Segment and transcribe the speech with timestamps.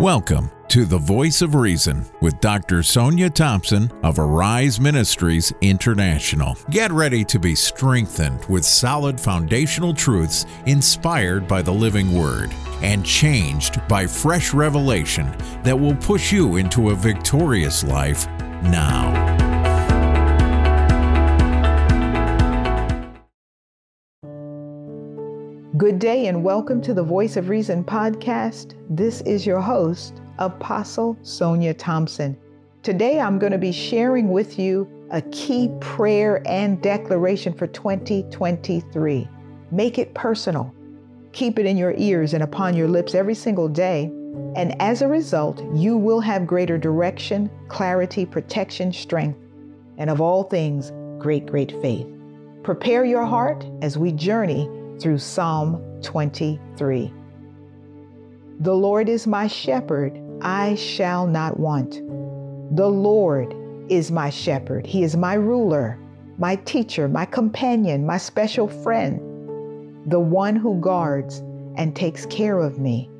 [0.00, 2.82] Welcome to the Voice of Reason with Dr.
[2.82, 6.56] Sonia Thompson of Arise Ministries International.
[6.70, 12.52] Get ready to be strengthened with solid foundational truths inspired by the living word
[12.82, 15.34] and changed by fresh revelation
[15.64, 18.28] that will push you into a victorious life
[18.62, 19.39] now.
[25.80, 28.74] Good day and welcome to the Voice of Reason podcast.
[28.90, 32.36] This is your host, Apostle Sonia Thompson.
[32.82, 39.26] Today I'm going to be sharing with you a key prayer and declaration for 2023.
[39.70, 40.74] Make it personal.
[41.32, 44.04] Keep it in your ears and upon your lips every single day.
[44.56, 49.38] And as a result, you will have greater direction, clarity, protection, strength,
[49.96, 52.06] and of all things, great, great faith.
[52.64, 54.68] Prepare your heart as we journey
[55.00, 57.12] through Psalm 23.
[58.60, 62.02] The Lord is my shepherd, I shall not want.
[62.76, 63.54] The Lord
[63.88, 65.98] is my shepherd, He is my ruler,
[66.38, 69.18] my teacher, my companion, my special friend,
[70.10, 71.38] the one who guards
[71.76, 73.10] and takes care of me.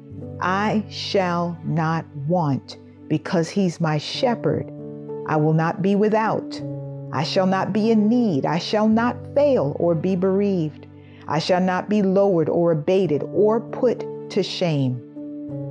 [0.40, 2.76] I shall not want
[3.08, 4.70] because He's my shepherd.
[5.26, 6.62] I will not be without.
[7.12, 8.44] I shall not be in need.
[8.44, 10.86] I shall not fail or be bereaved.
[11.30, 15.00] I shall not be lowered or abated or put to shame.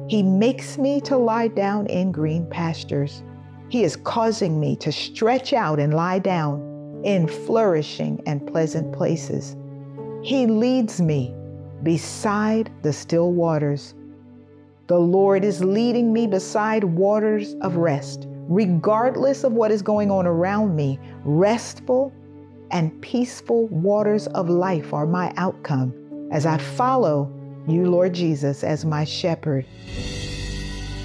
[0.08, 3.22] He makes me to lie down in green pastures.
[3.68, 9.58] He is causing me to stretch out and lie down in flourishing and pleasant places.
[10.24, 11.36] He leads me
[11.84, 13.94] beside the still waters.
[14.88, 20.26] The Lord is leading me beside waters of rest, regardless of what is going on
[20.26, 22.14] around me, restful
[22.72, 25.94] and peaceful waters of life are my outcome
[26.32, 27.32] as I follow
[27.68, 29.66] you, Lord Jesus, as my shepherd.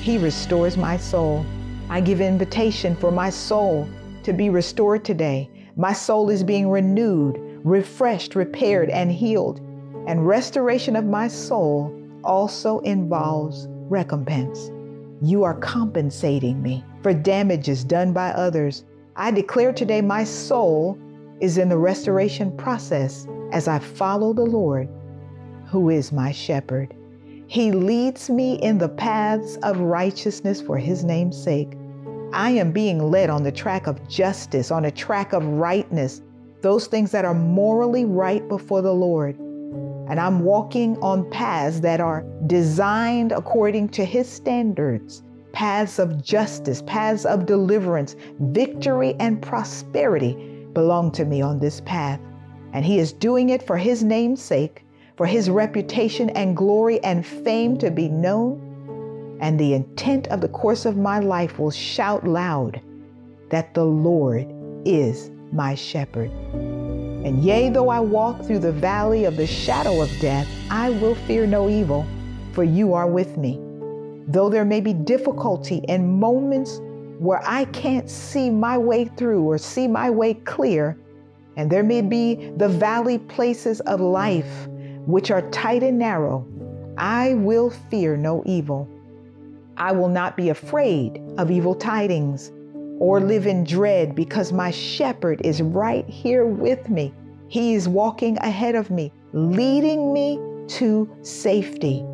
[0.00, 1.44] He restores my soul.
[1.88, 3.88] I give invitation for my soul
[4.22, 5.50] to be restored today.
[5.76, 9.60] My soul is being renewed, refreshed, repaired, and healed.
[10.06, 14.70] And restoration of my soul also involves recompense.
[15.22, 18.84] You are compensating me for damages done by others.
[19.16, 20.98] I declare today my soul
[21.40, 24.88] is in the restoration process as I follow the Lord,
[25.66, 26.94] who is my shepherd.
[27.46, 31.72] He leads me in the paths of righteousness for his name's sake.
[32.32, 36.22] I am being led on the track of justice, on a track of rightness,
[36.62, 39.38] those things that are morally right before the Lord.
[40.08, 45.22] And I'm walking on paths that are designed according to his standards
[45.52, 52.20] paths of justice, paths of deliverance, victory, and prosperity belong to me on this path.
[52.72, 54.84] And He is doing it for His name's sake,
[55.16, 59.38] for His reputation and glory and fame to be known.
[59.40, 62.80] And the intent of the course of my life will shout loud
[63.50, 64.52] that the Lord
[64.84, 66.30] is my shepherd.
[67.24, 71.14] And yea, though I walk through the valley of the shadow of death, I will
[71.14, 72.06] fear no evil,
[72.52, 73.60] for you are with me.
[74.26, 76.80] Though there may be difficulty and moments
[77.18, 80.98] where I can't see my way through or see my way clear,
[81.56, 84.68] and there may be the valley places of life
[85.06, 86.46] which are tight and narrow,
[86.96, 88.88] I will fear no evil.
[89.76, 92.52] I will not be afraid of evil tidings
[92.98, 97.12] or live in dread because my shepherd is right here with me.
[97.48, 100.38] He is walking ahead of me, leading me
[100.68, 102.04] to safety.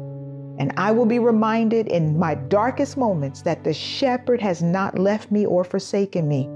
[0.60, 5.30] And I will be reminded in my darkest moments that the shepherd has not left
[5.30, 6.50] me or forsaken me.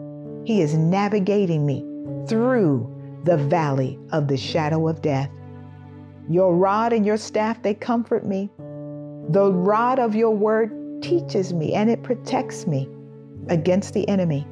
[0.44, 1.86] He is navigating me
[2.28, 2.86] through
[3.24, 5.30] the valley of the shadow of death.
[6.28, 8.50] Your rod and your staff, they comfort me.
[9.30, 12.86] The rod of your word teaches me and it protects me
[13.48, 14.46] against the enemy.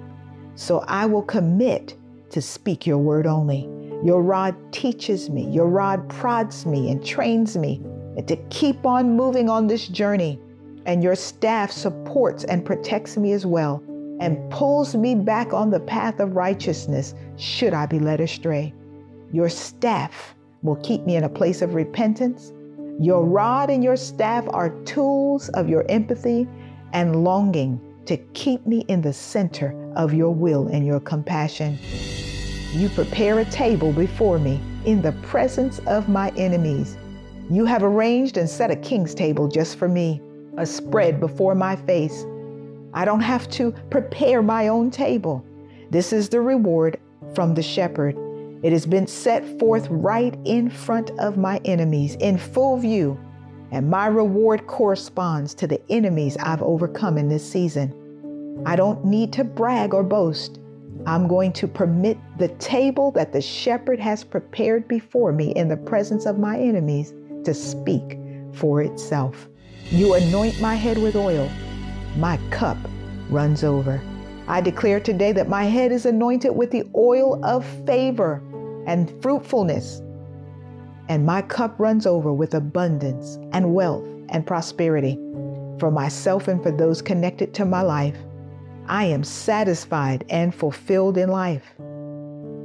[0.55, 1.95] So I will commit
[2.31, 3.69] to speak your word only.
[4.03, 7.83] Your rod teaches me, your rod prods me and trains me
[8.17, 10.39] and to keep on moving on this journey.
[10.85, 13.83] And your staff supports and protects me as well
[14.21, 18.73] and pulls me back on the path of righteousness should I be led astray.
[19.33, 22.53] Your staff will keep me in a place of repentance.
[23.01, 26.47] Your rod and your staff are tools of your empathy
[26.93, 31.79] and longing to keep me in the center of your will and your compassion.
[32.73, 36.97] You prepare a table before me in the presence of my enemies.
[37.51, 40.23] You have arranged and set a king's table just for me,
[40.57, 42.25] a spread before my face.
[42.95, 45.45] I don't have to prepare my own table.
[45.91, 46.99] This is the reward
[47.35, 48.17] from the shepherd.
[48.63, 53.19] It has been set forth right in front of my enemies, in full view.
[53.73, 58.63] and my reward corresponds to the enemies I've overcome in this season.
[58.67, 60.61] I don't need to brag or boast.
[61.07, 65.77] I'm going to permit the table that the shepherd has prepared before me in the
[65.77, 68.19] presence of my enemies to speak
[68.53, 69.49] for itself.
[69.91, 71.51] You anoint my head with oil,
[72.17, 72.79] my cup
[73.29, 74.01] runs over.
[74.49, 78.43] I declare today that my head is anointed with the oil of favor
[78.87, 80.01] and fruitfulness,
[81.09, 85.17] and my cup runs over with abundance and wealth and prosperity
[85.79, 88.17] for myself and for those connected to my life.
[88.87, 91.65] I am satisfied and fulfilled in life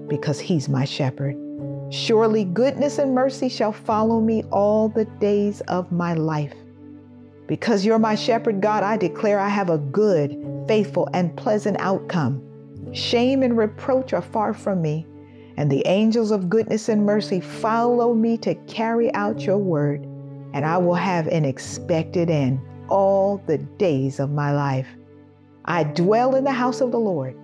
[0.07, 1.35] because He's my shepherd.
[1.89, 6.53] Surely goodness and mercy shall follow me all the days of my life.
[7.47, 12.43] Because you're my shepherd, God, I declare I have a good, faithful, and pleasant outcome.
[12.93, 15.05] Shame and reproach are far from me,
[15.55, 20.03] and the angels of goodness and mercy follow me to carry out your word,
[20.53, 24.87] and I will have an expected end all the days of my life.
[25.63, 27.37] I dwell in the house of the Lord.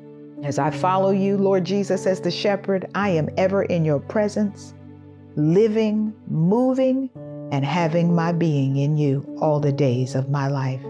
[0.43, 4.73] As I follow you, Lord Jesus, as the shepherd, I am ever in your presence,
[5.37, 7.09] living, moving,
[7.53, 10.81] and having my being in you all the days of my life.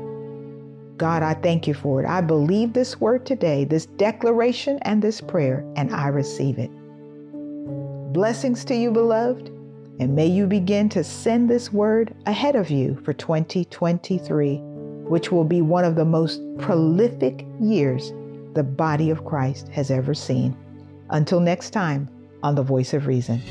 [0.97, 2.07] God, I thank you for it.
[2.07, 6.71] I believe this word today, this declaration and this prayer, and I receive it.
[8.11, 9.49] Blessings to you, beloved,
[9.99, 14.61] and may you begin to send this word ahead of you for 2023
[15.03, 18.13] which will be one of the most prolific years
[18.53, 20.57] the body of Christ has ever seen.
[21.09, 22.09] Until next time
[22.41, 23.41] on The Voice of Reason.